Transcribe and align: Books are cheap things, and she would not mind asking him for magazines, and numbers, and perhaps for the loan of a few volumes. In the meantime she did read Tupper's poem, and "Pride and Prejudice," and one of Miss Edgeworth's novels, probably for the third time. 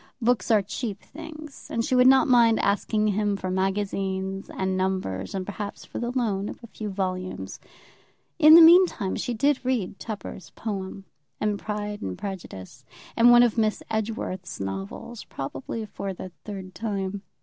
Books 0.19 0.49
are 0.49 0.63
cheap 0.63 0.99
things, 0.99 1.67
and 1.69 1.85
she 1.85 1.93
would 1.93 2.07
not 2.07 2.27
mind 2.27 2.59
asking 2.61 3.09
him 3.09 3.37
for 3.37 3.51
magazines, 3.51 4.49
and 4.49 4.75
numbers, 4.75 5.35
and 5.35 5.45
perhaps 5.45 5.85
for 5.85 5.99
the 5.99 6.09
loan 6.09 6.49
of 6.49 6.57
a 6.63 6.67
few 6.67 6.89
volumes. 6.89 7.59
In 8.39 8.55
the 8.55 8.63
meantime 8.63 9.15
she 9.15 9.35
did 9.35 9.63
read 9.63 9.99
Tupper's 9.99 10.49
poem, 10.55 11.05
and 11.39 11.59
"Pride 11.59 12.01
and 12.01 12.17
Prejudice," 12.17 12.83
and 13.15 13.29
one 13.29 13.43
of 13.43 13.59
Miss 13.59 13.83
Edgeworth's 13.91 14.59
novels, 14.59 15.23
probably 15.25 15.85
for 15.85 16.15
the 16.15 16.31
third 16.45 16.73
time. 16.73 17.21